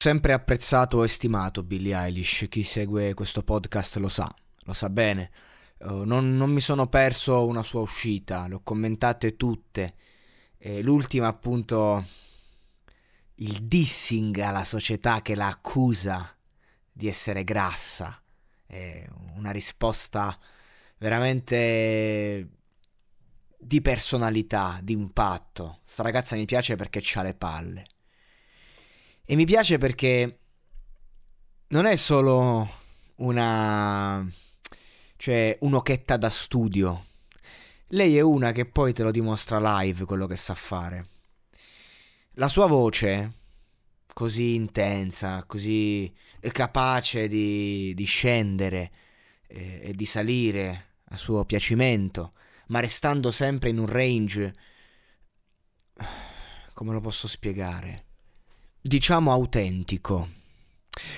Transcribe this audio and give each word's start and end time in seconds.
sempre 0.00 0.32
apprezzato 0.32 1.02
e 1.02 1.08
stimato 1.08 1.64
Billie 1.64 1.96
Eilish, 1.96 2.46
chi 2.48 2.62
segue 2.62 3.14
questo 3.14 3.42
podcast 3.42 3.96
lo 3.96 4.08
sa, 4.08 4.32
lo 4.60 4.72
sa 4.72 4.88
bene. 4.90 5.30
Uh, 5.78 6.04
non, 6.04 6.36
non, 6.36 6.50
mi 6.50 6.60
sono 6.60 6.86
perso 6.86 7.44
una 7.44 7.64
sua 7.64 7.80
uscita, 7.80 8.46
le 8.46 8.54
ho 8.54 8.60
commentate 8.62 9.34
tutte. 9.34 9.94
E 10.56 10.82
l'ultima 10.82 11.26
appunto 11.26 12.06
il 13.36 13.64
dissing 13.64 14.38
alla 14.38 14.64
società 14.64 15.20
che 15.20 15.34
la 15.34 15.48
accusa 15.48 16.32
di 16.92 17.08
essere 17.08 17.42
grassa. 17.42 18.22
È 18.64 19.04
una 19.34 19.50
risposta 19.50 20.36
veramente 20.98 22.48
di 23.58 23.80
personalità, 23.80 24.78
di 24.80 24.92
impatto. 24.92 25.80
Sta 25.82 26.04
ragazza 26.04 26.36
mi 26.36 26.44
piace 26.44 26.76
perché 26.76 27.02
ha 27.14 27.22
le 27.22 27.34
palle. 27.34 27.86
E 29.30 29.36
mi 29.36 29.44
piace 29.44 29.76
perché 29.76 30.38
non 31.68 31.84
è 31.84 31.96
solo 31.96 32.66
una... 33.16 34.26
cioè 35.16 35.58
un'occhetta 35.60 36.16
da 36.16 36.30
studio. 36.30 37.04
Lei 37.88 38.16
è 38.16 38.22
una 38.22 38.52
che 38.52 38.64
poi 38.64 38.94
te 38.94 39.02
lo 39.02 39.10
dimostra 39.10 39.80
live 39.80 40.06
quello 40.06 40.26
che 40.26 40.36
sa 40.36 40.54
fare. 40.54 41.08
La 42.36 42.48
sua 42.48 42.66
voce, 42.68 43.32
così 44.14 44.54
intensa, 44.54 45.44
così 45.44 46.10
capace 46.50 47.28
di, 47.28 47.92
di 47.94 48.04
scendere 48.04 48.90
e, 49.46 49.80
e 49.82 49.92
di 49.92 50.06
salire 50.06 50.94
a 51.10 51.18
suo 51.18 51.44
piacimento, 51.44 52.32
ma 52.68 52.80
restando 52.80 53.30
sempre 53.30 53.68
in 53.68 53.76
un 53.76 53.86
range... 53.88 54.54
come 56.72 56.92
lo 56.94 57.00
posso 57.02 57.28
spiegare? 57.28 58.06
Diciamo 58.88 59.30
autentico. 59.30 60.36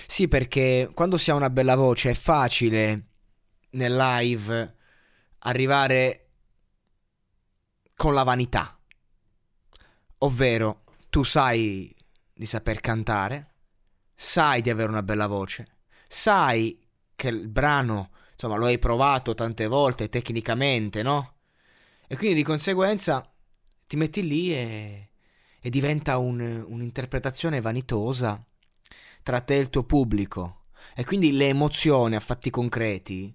Sì, 0.07 0.29
perché 0.29 0.91
quando 0.93 1.17
si 1.17 1.31
ha 1.31 1.35
una 1.35 1.51
bella 1.51 1.75
voce 1.75 2.11
è 2.11 2.15
facile 2.15 3.07
nel 3.71 3.97
live 3.97 4.77
arrivare 5.39 6.29
con 7.95 8.15
la 8.15 8.23
vanità. 8.23 8.79
Ovvero, 10.19 10.85
tu 11.09 11.23
sai 11.23 11.95
di 12.33 12.47
saper 12.47 12.81
cantare, 12.81 13.55
sai 14.15 14.61
di 14.61 14.71
avere 14.71 14.91
una 14.91 15.03
bella 15.03 15.27
voce, 15.27 15.79
sai 16.09 16.79
che 17.15 17.29
il 17.29 17.49
brano, 17.49 18.11
insomma, 18.33 18.57
lo 18.57 18.67
hai 18.67 18.79
provato 18.79 19.35
tante 19.35 19.67
volte 19.67 20.09
tecnicamente, 20.09 21.03
no? 21.03 21.37
E 22.07 22.17
quindi 22.17 22.37
di 22.37 22.43
conseguenza 22.43 23.31
ti 23.87 23.97
metti 23.97 24.27
lì 24.27 24.53
e 24.55 25.10
e 25.61 25.71
diventa 25.71 26.17
un, 26.19 26.41
un'interpretazione 26.41 27.61
vanitosa 27.61 28.45
tra 29.23 29.41
te 29.41 29.57
e 29.57 29.61
il 29.61 29.71
tuo 29.71 29.85
pubblico 29.85 30.61
e 30.95 31.05
quindi 31.05 31.33
le 31.33 31.49
emozioni 31.49 32.17
a 32.17 32.21
fatti 32.21 32.51
concreti 32.51 33.35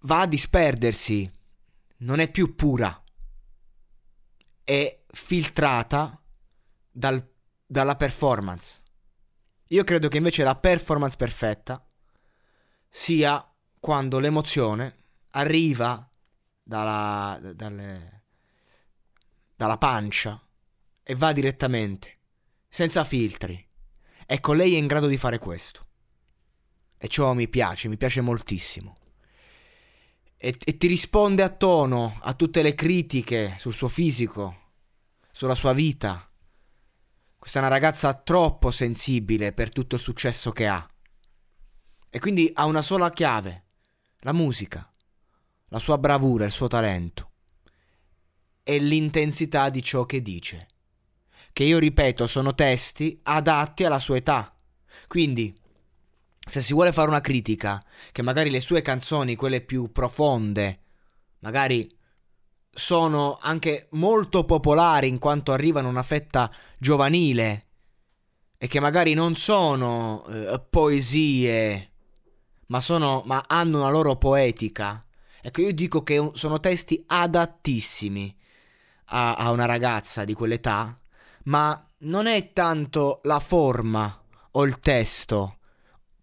va 0.00 0.20
a 0.20 0.26
disperdersi, 0.26 1.30
non 1.98 2.20
è 2.20 2.30
più 2.30 2.54
pura, 2.54 3.02
è 4.62 5.04
filtrata 5.08 6.22
dal, 6.90 7.26
dalla 7.66 7.96
performance. 7.96 8.82
Io 9.70 9.82
credo 9.82 10.08
che 10.08 10.18
invece 10.18 10.44
la 10.44 10.54
performance 10.54 11.16
perfetta 11.16 11.84
sia 12.88 13.44
quando 13.80 14.18
l'emozione 14.18 14.96
arriva 15.30 16.08
dalla, 16.62 17.38
dalle, 17.54 18.24
dalla 19.56 19.78
pancia 19.78 20.40
e 21.08 21.14
va 21.14 21.30
direttamente, 21.30 22.18
senza 22.68 23.04
filtri. 23.04 23.64
Ecco, 24.26 24.54
lei 24.54 24.74
è 24.74 24.76
in 24.76 24.88
grado 24.88 25.06
di 25.06 25.16
fare 25.16 25.38
questo. 25.38 25.86
E 26.98 27.06
ciò 27.06 27.32
mi 27.32 27.46
piace, 27.46 27.86
mi 27.86 27.96
piace 27.96 28.20
moltissimo. 28.20 28.96
E, 30.36 30.56
e, 30.64 30.76
ti 30.76 30.88
risponde 30.88 31.44
a 31.44 31.48
tono 31.48 32.18
a 32.22 32.34
tutte 32.34 32.60
le 32.60 32.74
critiche 32.74 33.54
sul 33.56 33.72
suo 33.72 33.86
fisico, 33.86 34.72
sulla 35.30 35.54
sua 35.54 35.72
vita. 35.72 36.28
Questa 37.38 37.60
è 37.60 37.62
una 37.62 37.70
ragazza 37.70 38.12
troppo 38.12 38.72
sensibile 38.72 39.52
per 39.52 39.70
tutto 39.70 39.94
il 39.94 40.00
successo 40.00 40.50
che 40.50 40.66
ha. 40.66 40.84
E 42.10 42.18
quindi 42.18 42.50
ha 42.52 42.64
una 42.64 42.82
sola 42.82 43.10
chiave, 43.10 43.66
la 44.20 44.32
musica, 44.32 44.92
la 45.68 45.78
sua 45.78 45.98
bravura, 45.98 46.44
il 46.44 46.50
suo 46.50 46.66
talento 46.66 47.30
e 48.64 48.78
l'intensità 48.78 49.70
di 49.70 49.80
ciò 49.80 50.04
che 50.04 50.20
dice 50.20 50.66
che 51.56 51.64
io 51.64 51.78
ripeto 51.78 52.26
sono 52.26 52.54
testi 52.54 53.18
adatti 53.22 53.84
alla 53.84 53.98
sua 53.98 54.16
età. 54.16 54.54
Quindi, 55.08 55.58
se 56.38 56.60
si 56.60 56.74
vuole 56.74 56.92
fare 56.92 57.08
una 57.08 57.22
critica, 57.22 57.82
che 58.12 58.20
magari 58.20 58.50
le 58.50 58.60
sue 58.60 58.82
canzoni, 58.82 59.36
quelle 59.36 59.62
più 59.62 59.90
profonde, 59.90 60.80
magari 61.38 61.90
sono 62.70 63.38
anche 63.40 63.88
molto 63.92 64.44
popolari 64.44 65.08
in 65.08 65.18
quanto 65.18 65.52
arrivano 65.52 65.86
a 65.86 65.92
una 65.92 66.02
fetta 66.02 66.52
giovanile 66.76 67.68
e 68.58 68.66
che 68.66 68.78
magari 68.78 69.14
non 69.14 69.34
sono 69.34 70.26
eh, 70.26 70.62
poesie, 70.68 71.90
ma, 72.66 72.82
sono, 72.82 73.22
ma 73.24 73.42
hanno 73.46 73.78
una 73.78 73.88
loro 73.88 74.16
poetica. 74.16 75.06
Ecco, 75.40 75.62
io 75.62 75.72
dico 75.72 76.02
che 76.02 76.32
sono 76.34 76.60
testi 76.60 77.02
adattissimi 77.06 78.36
a, 79.06 79.36
a 79.36 79.50
una 79.52 79.64
ragazza 79.64 80.26
di 80.26 80.34
quell'età 80.34 81.00
ma 81.46 81.90
non 81.98 82.26
è 82.26 82.52
tanto 82.52 83.20
la 83.24 83.40
forma 83.40 84.22
o 84.52 84.64
il 84.64 84.78
testo, 84.78 85.58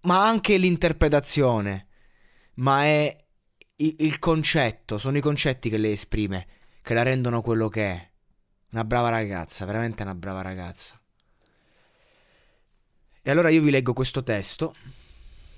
ma 0.01 0.25
anche 0.25 0.57
l'interpretazione, 0.57 1.87
ma 2.55 2.83
è 2.83 3.15
il, 3.77 3.95
il 3.99 4.19
concetto, 4.19 4.97
sono 4.97 5.17
i 5.17 5.21
concetti 5.21 5.69
che 5.69 5.77
lei 5.77 5.93
esprime, 5.93 6.47
che 6.81 6.93
la 6.93 7.03
rendono 7.03 7.41
quello 7.41 7.69
che 7.69 7.91
è. 7.91 8.11
Una 8.71 8.83
brava 8.83 9.09
ragazza, 9.09 9.65
veramente 9.65 10.03
una 10.03 10.15
brava 10.15 10.41
ragazza. 10.41 10.99
E 13.21 13.31
allora 13.31 13.49
io 13.49 13.61
vi 13.61 13.71
leggo 13.71 13.93
questo 13.93 14.23
testo, 14.23 14.75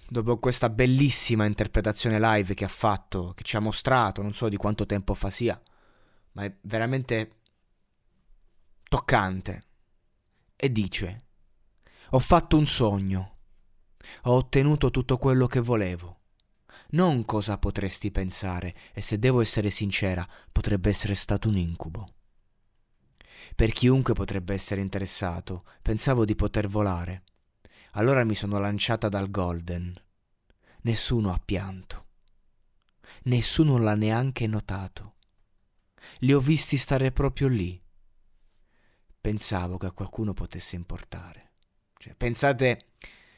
dopo 0.07 0.37
questa 0.37 0.69
bellissima 0.69 1.45
interpretazione 1.45 2.19
live 2.19 2.53
che 2.53 2.65
ha 2.65 2.69
fatto, 2.69 3.33
che 3.33 3.43
ci 3.43 3.55
ha 3.55 3.61
mostrato, 3.61 4.21
non 4.21 4.33
so 4.33 4.49
di 4.49 4.57
quanto 4.57 4.85
tempo 4.85 5.15
fa 5.15 5.31
sia, 5.31 5.59
ma 6.33 6.43
è 6.43 6.55
veramente 6.61 7.37
toccante 8.95 9.61
e 10.55 10.71
dice 10.71 11.25
Ho 12.11 12.19
fatto 12.19 12.55
un 12.55 12.65
sogno, 12.65 13.39
ho 14.23 14.31
ottenuto 14.35 14.89
tutto 14.89 15.17
quello 15.17 15.47
che 15.47 15.59
volevo. 15.59 16.21
Non 16.91 17.25
cosa 17.25 17.57
potresti 17.57 18.09
pensare, 18.09 18.73
e 18.93 19.01
se 19.01 19.19
devo 19.19 19.41
essere 19.41 19.69
sincera, 19.69 20.25
potrebbe 20.49 20.89
essere 20.89 21.13
stato 21.13 21.49
un 21.49 21.57
incubo. 21.57 22.07
Per 23.53 23.73
chiunque 23.73 24.13
potrebbe 24.13 24.53
essere 24.53 24.79
interessato, 24.79 25.65
pensavo 25.81 26.23
di 26.23 26.35
poter 26.35 26.69
volare. 26.69 27.23
Allora 27.93 28.23
mi 28.23 28.33
sono 28.33 28.59
lanciata 28.59 29.09
dal 29.09 29.29
Golden. 29.29 29.93
Nessuno 30.83 31.33
ha 31.33 31.41
pianto. 31.43 32.05
Nessuno 33.23 33.77
l'ha 33.77 33.95
neanche 33.95 34.47
notato. 34.47 35.15
Li 36.19 36.31
ho 36.31 36.39
visti 36.39 36.77
stare 36.77 37.11
proprio 37.11 37.49
lì, 37.49 37.83
pensavo 39.25 39.79
che 39.79 39.87
a 39.87 39.91
qualcuno 39.91 40.35
potesse 40.35 40.75
importare. 40.75 41.53
Cioè, 41.97 42.13
pensate 42.15 42.89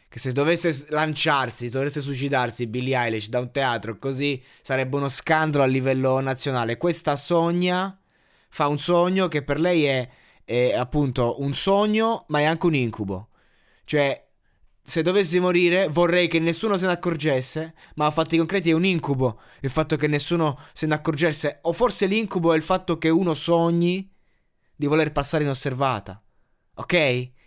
che 0.09 0.19
se 0.19 0.33
dovesse 0.33 0.87
lanciarsi, 0.89 1.67
se 1.67 1.77
dovesse 1.77 2.01
suicidarsi 2.01 2.67
Billie 2.67 2.97
Eilish 2.97 3.29
da 3.29 3.39
un 3.39 3.51
teatro 3.51 3.97
così 3.97 4.43
sarebbe 4.61 4.97
uno 4.97 5.07
scandalo 5.07 5.63
a 5.63 5.67
livello 5.67 6.19
nazionale. 6.19 6.75
Questa 6.75 7.15
sogna, 7.15 7.97
fa 8.49 8.67
un 8.67 8.77
sogno 8.77 9.29
che 9.29 9.43
per 9.43 9.61
lei 9.61 9.85
è, 9.85 10.09
è 10.43 10.73
appunto 10.73 11.41
un 11.41 11.53
sogno, 11.53 12.25
ma 12.27 12.39
è 12.39 12.43
anche 12.43 12.65
un 12.65 12.75
incubo. 12.75 13.29
Cioè, 13.85 14.27
se 14.83 15.01
dovessi 15.01 15.39
morire 15.39 15.88
vorrei 15.88 16.27
che 16.27 16.39
nessuno 16.39 16.75
se 16.75 16.85
ne 16.85 16.91
accorgesse, 16.91 17.75
ma 17.95 18.07
a 18.07 18.12
fatti 18.12 18.35
concreti 18.35 18.71
è 18.71 18.73
un 18.73 18.83
incubo 18.83 19.39
il 19.62 19.69
fatto 19.69 19.95
che 19.95 20.07
nessuno 20.07 20.59
se 20.73 20.85
ne 20.85 20.95
accorgesse, 20.95 21.59
o 21.62 21.71
forse 21.71 22.07
l'incubo 22.07 22.51
è 22.51 22.57
il 22.57 22.63
fatto 22.63 22.97
che 22.97 23.07
uno 23.07 23.33
sogni 23.33 24.15
di 24.77 24.85
voler 24.85 25.12
passare 25.12 25.44
inosservata. 25.44 26.24
Ok? 26.75 26.91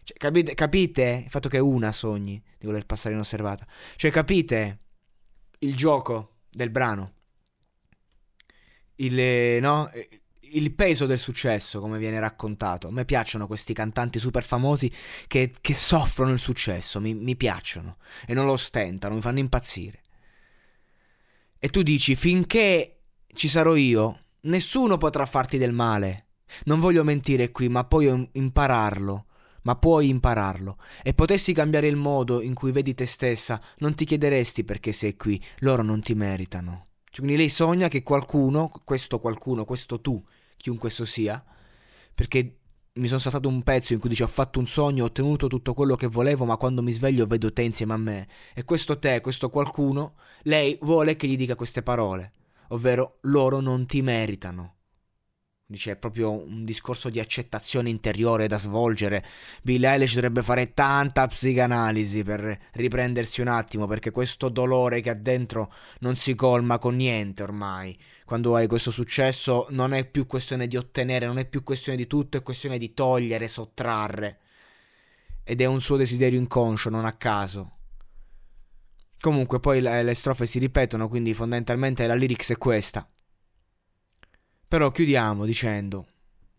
Cioè, 0.03 0.17
capite, 0.19 0.55
capite 0.55 1.23
il 1.25 1.31
fatto 1.31 1.49
che 1.49 1.59
una 1.59 1.93
sogni 1.93 2.43
di 2.59 2.67
voler 2.67 2.85
passare 2.85 3.15
inosservata? 3.15 3.67
Cioè, 3.97 4.11
capite 4.11 4.81
il 5.61 5.75
gioco 5.75 6.41
del 6.51 6.71
brano? 6.71 7.15
Il, 8.97 9.63
no? 9.63 9.91
il 10.53 10.73
peso 10.73 11.07
del 11.07 11.19
successo, 11.19 11.81
come 11.81 11.99
viene 11.99 12.21
raccontato. 12.21 12.89
A 12.89 12.91
me 12.91 13.05
piacciono 13.05 13.47
questi 13.47 13.73
cantanti 13.73 14.19
super 14.19 14.43
famosi 14.43 14.93
che, 15.27 15.55
che 15.61 15.75
soffrono 15.75 16.33
il 16.33 16.39
successo, 16.39 17.01
mi, 17.01 17.15
mi 17.15 17.37
piacciono 17.37 17.99
e 18.27 18.35
non 18.35 18.47
lo 18.47 18.53
ostentano, 18.53 19.15
mi 19.15 19.21
fanno 19.21 19.39
impazzire. 19.39 20.03
E 21.59 21.69
tu 21.69 21.83
dici, 21.83 22.17
finché 22.17 23.03
ci 23.35 23.49
sarò 23.49 23.77
io, 23.77 24.25
nessuno 24.43 24.97
potrà 24.97 25.27
farti 25.27 25.59
del 25.59 25.73
male. 25.73 26.27
Non 26.65 26.81
voglio 26.81 27.05
mentire 27.05 27.51
qui, 27.51 27.69
ma 27.69 27.85
poi 27.85 28.29
impararlo. 28.33 29.27
ma 29.63 29.77
puoi 29.77 30.09
impararlo. 30.09 30.79
E 31.03 31.15
potessi 31.15 31.53
cambiare 31.53 31.87
il 31.87 31.97
modo 31.97 32.41
in 32.41 32.55
cui 32.55 32.73
vedi 32.73 32.95
te 32.95 33.07
stessa, 33.07 33.61
non 33.79 33.95
ti 33.95 34.05
chiederesti 34.05 34.65
perché 34.65 34.93
sei 34.93 35.17
qui, 35.17 35.43
loro 35.59 35.83
non 35.83 36.01
ti 36.01 36.15
meritano. 36.15 36.87
Quindi 37.15 37.37
lei 37.37 37.49
sogna 37.49 37.89
che 37.89 38.03
qualcuno, 38.03 38.71
questo 38.85 39.19
qualcuno, 39.19 39.65
questo 39.65 40.01
tu, 40.01 40.23
chiunque 40.57 40.89
esso 40.89 41.05
sia, 41.05 41.43
perché 42.15 42.57
mi 42.95 43.07
sono 43.07 43.19
saltato 43.21 43.49
un 43.49 43.63
pezzo 43.63 43.93
in 43.93 43.99
cui 43.99 44.09
dice 44.09 44.25
ho 44.25 44.29
fatto 44.29 44.59
un 44.59 44.67
sogno, 44.67 45.05
ho 45.05 45.07
ottenuto 45.07 45.47
tutto 45.47 45.75
quello 45.75 45.97
che 45.97 46.07
volevo, 46.07 46.45
ma 46.45 46.57
quando 46.57 46.83
mi 46.83 46.93
sveglio 46.93 47.27
vedo 47.27 47.53
te 47.53 47.63
insieme 47.63 47.95
a 47.95 47.97
me. 47.97 48.29
E 48.55 48.65
questo 48.65 48.99
te, 48.99 49.21
questo 49.21 49.51
qualcuno, 49.51 50.15
lei 50.43 50.77
vuole 50.83 51.17
che 51.17 51.27
gli 51.27 51.37
dica 51.37 51.57
queste 51.57 51.83
parole, 51.83 52.33
ovvero 52.69 53.19
loro 53.23 53.61
non 53.61 53.87
ti 53.87 54.03
meritano. 54.03 54.77
Dice, 55.71 55.93
è 55.93 55.97
proprio 55.97 56.33
un 56.33 56.65
discorso 56.65 57.11
di 57.11 57.21
accettazione 57.21 57.91
interiore 57.91 58.49
da 58.49 58.59
svolgere. 58.59 59.25
Bill 59.63 59.85
Eilish 59.85 60.15
dovrebbe 60.15 60.43
fare 60.43 60.75
tanta 60.75 61.25
psicanalisi 61.29 62.25
per 62.25 62.59
riprendersi 62.73 63.41
un 63.41 63.47
attimo, 63.47 63.87
perché 63.87 64.11
questo 64.11 64.49
dolore 64.49 65.01
che 65.01 65.11
ha 65.11 65.15
dentro 65.15 65.73
non 66.01 66.17
si 66.17 66.35
colma 66.35 66.79
con 66.79 66.97
niente 66.97 67.45
ormai. 67.45 67.97
Quando 68.25 68.57
hai 68.57 68.67
questo 68.67 68.91
successo 68.91 69.69
non 69.71 69.93
è 69.93 70.05
più 70.05 70.27
questione 70.27 70.67
di 70.67 70.77
ottenere, 70.77 71.27
non 71.27 71.39
è 71.39 71.47
più 71.47 71.63
questione 71.63 71.97
di 71.97 72.09
tutto, 72.09 72.37
è 72.37 72.43
questione 72.43 72.77
di 72.77 72.93
togliere, 72.93 73.47
sottrarre. 73.47 74.41
Ed 75.45 75.61
è 75.61 75.67
un 75.67 75.81
suo 75.81 75.97
desiderio 75.97 76.41
inconscio, 76.41 76.91
non 76.91 77.05
a 77.05 77.13
caso. 77.13 77.77
Comunque 79.21 79.61
poi 79.61 79.81
le, 79.81 80.03
le 80.03 80.15
strofe 80.15 80.47
si 80.47 80.59
ripetono, 80.59 81.07
quindi 81.07 81.33
fondamentalmente 81.33 82.09
la 82.09 82.15
lyrics 82.15 82.51
è 82.51 82.59
questa. 82.59 83.09
Però 84.71 84.93
chiudiamo 84.93 85.47
dicendo, 85.47 86.07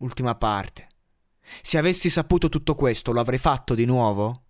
ultima 0.00 0.34
parte, 0.34 0.86
se 1.62 1.78
avessi 1.78 2.10
saputo 2.10 2.50
tutto 2.50 2.74
questo 2.74 3.10
lo 3.10 3.20
avrei 3.20 3.38
fatto 3.38 3.74
di 3.74 3.86
nuovo? 3.86 4.48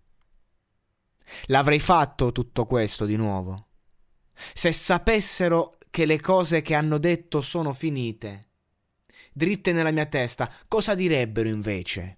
L'avrei 1.45 1.79
fatto 1.79 2.33
tutto 2.33 2.65
questo 2.65 3.05
di 3.05 3.15
nuovo? 3.15 3.67
Se 4.53 4.73
sapessero 4.73 5.77
che 5.89 6.05
le 6.05 6.19
cose 6.19 6.61
che 6.61 6.75
hanno 6.75 6.97
detto 6.97 7.41
sono 7.41 7.71
finite, 7.71 8.49
dritte 9.31 9.71
nella 9.71 9.91
mia 9.91 10.07
testa, 10.07 10.51
cosa 10.67 10.93
direbbero 10.93 11.47
invece? 11.47 12.17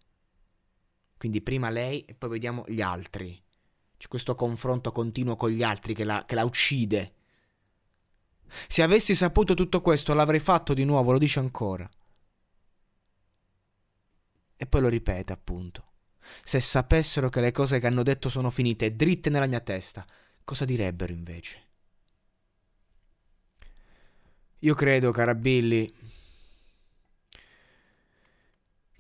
Quindi 1.16 1.44
prima 1.44 1.70
lei 1.70 2.06
e 2.06 2.16
poi 2.16 2.30
vediamo 2.32 2.64
gli 2.68 2.82
altri. 2.82 3.40
C'è 3.98 4.08
questo 4.08 4.34
confronto 4.34 4.92
continuo 4.92 5.36
con 5.36 5.52
gli 5.52 5.62
altri 5.62 5.94
che 5.94 6.06
la, 6.06 6.24
che 6.26 6.34
la 6.34 6.44
uccide 6.44 7.15
se 8.68 8.82
avessi 8.82 9.16
saputo 9.16 9.54
tutto 9.54 9.82
questo 9.82 10.14
l'avrei 10.14 10.40
fatto 10.40 10.74
di 10.74 10.84
nuovo, 10.84 11.12
lo 11.12 11.18
dice 11.18 11.40
ancora. 11.40 11.90
E 14.58 14.66
poi 14.66 14.82
lo 14.82 14.88
ripete, 14.88 15.34
appunto. 15.34 15.84
Se 16.44 16.60
sapessero 16.60 17.30
che 17.30 17.42
le 17.42 17.52
cose 17.52 17.80
che 17.80 17.88
hanno 17.88 18.04
detto 18.04 18.30
sono 18.30 18.50
finite 18.50 18.96
dritte 18.96 19.30
nella 19.30 19.48
mia 19.48 19.60
testa, 19.60 20.06
cosa 20.44 20.66
direbbero 20.66 21.12
invece? 21.12 21.64
Io 24.60 24.74
credo, 24.74 25.12
cara 25.12 25.36
Billy, 25.36 25.94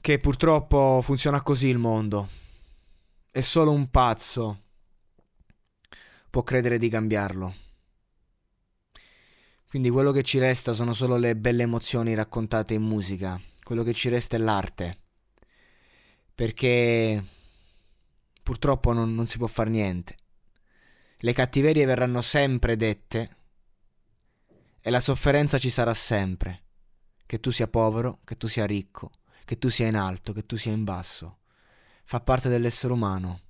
che 0.02 0.20
purtroppo 0.20 1.02
funziona 1.02 1.42
così 1.42 1.68
il 1.68 1.80
mondo. 1.80 2.30
E 3.32 3.42
solo 3.42 3.72
un 3.72 3.90
pazzo 3.90 4.62
può 6.30 6.44
credere 6.44 6.78
di 6.78 6.90
cambiarlo. 6.90 7.65
Quindi 9.76 9.92
quello 9.92 10.14
che 10.14 10.24
ci 10.24 10.40
resta 10.40 10.72
sono 10.72 10.94
solo 10.94 11.18
le 11.18 11.36
belle 11.36 11.64
emozioni 11.64 12.14
raccontate 12.14 12.76
in 12.76 12.82
musica, 12.82 13.38
quello 13.62 13.84
che 13.84 13.92
ci 13.92 14.08
resta 14.08 14.38
è 14.38 14.40
l'arte. 14.40 15.00
Perché 16.34 17.22
purtroppo 18.42 18.94
non, 18.94 19.14
non 19.14 19.28
si 19.28 19.38
può 19.38 19.48
fare 19.48 19.70
niente. 19.70 20.16
Le 21.18 21.34
cattiverie 21.34 21.84
verranno 21.84 22.22
sempre 22.22 22.78
dette 22.78 23.36
e 24.80 24.90
la 24.90 25.02
sofferenza 25.02 25.58
ci 25.58 25.70
sarà 25.70 25.94
sempre. 25.94 26.60
Che 27.26 27.42
tu 27.42 27.52
sia 27.52 27.68
povero, 27.68 28.22
che 28.24 28.38
tu 28.38 28.48
sia 28.48 28.66
ricco, 28.66 29.12
che 29.44 29.58
tu 29.58 29.68
sia 29.68 29.88
in 29.88 29.98
alto, 29.98 30.32
che 30.32 30.46
tu 30.46 30.56
sia 30.56 30.72
in 30.72 30.86
basso. 30.86 31.40
Fa 32.06 32.22
parte 32.22 32.48
dell'essere 32.48 32.94
umano. 32.94 33.42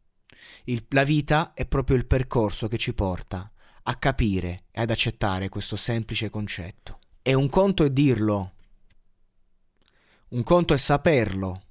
Il, 0.64 0.88
la 0.90 1.04
vita 1.04 1.54
è 1.54 1.68
proprio 1.68 1.96
il 1.96 2.08
percorso 2.08 2.68
che 2.68 2.80
ci 2.80 2.96
porta 2.96 3.48
a 3.88 3.96
capire 3.96 4.66
e 4.72 4.82
ad 4.82 4.90
accettare 4.90 5.50
questo 5.50 5.76
semplice 5.76 6.30
concetto. 6.30 7.00
E 7.22 7.34
un 7.34 7.50
conto 7.50 7.84
è 7.84 7.90
dirlo, 7.90 8.54
un 10.30 10.44
conto 10.44 10.74
è 10.74 10.78
saperlo, 10.78 11.64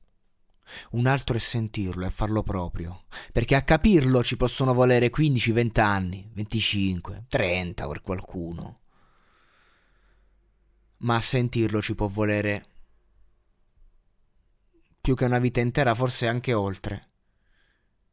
un 0.93 1.07
altro 1.07 1.37
è 1.37 1.39
sentirlo 1.39 2.07
e 2.07 2.11
farlo 2.11 2.43
proprio, 2.43 3.05
perché 3.33 3.55
a 3.55 3.63
capirlo 3.63 4.23
ci 4.23 4.37
possono 4.37 4.75
volere 4.75 5.11
15, 5.11 5.53
20 5.53 5.81
anni, 5.81 6.31
25, 6.33 7.25
30 7.29 7.89
per 7.89 8.01
qualcuno, 8.01 8.81
ma 10.99 11.17
a 11.17 11.21
sentirlo 11.21 11.83
ci 11.83 11.95
può 11.95 12.07
volere 12.07 12.65
più 15.01 15.15
che 15.15 15.25
una 15.25 15.39
vita 15.39 15.61
intera, 15.61 15.95
forse 15.95 16.29
anche 16.29 16.55
oltre. 16.55 17.11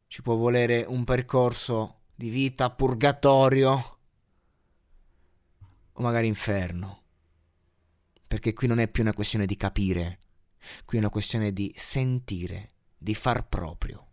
Ci 0.08 0.20
può 0.20 0.34
volere 0.34 0.84
un 0.86 1.04
percorso 1.04 2.01
di 2.22 2.30
vita, 2.30 2.70
purgatorio 2.70 3.98
o 5.90 6.02
magari 6.02 6.28
inferno. 6.28 7.02
Perché 8.28 8.52
qui 8.52 8.68
non 8.68 8.78
è 8.78 8.86
più 8.86 9.02
una 9.02 9.12
questione 9.12 9.44
di 9.44 9.56
capire, 9.56 10.20
qui 10.84 10.98
è 10.98 11.00
una 11.00 11.10
questione 11.10 11.52
di 11.52 11.72
sentire, 11.74 12.68
di 12.96 13.16
far 13.16 13.48
proprio. 13.48 14.11